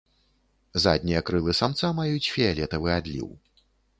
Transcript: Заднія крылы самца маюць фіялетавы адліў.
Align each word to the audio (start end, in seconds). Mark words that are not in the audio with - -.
Заднія 0.85 1.21
крылы 1.27 1.53
самца 1.59 1.91
маюць 1.99 2.31
фіялетавы 2.33 2.89
адліў. 2.99 3.27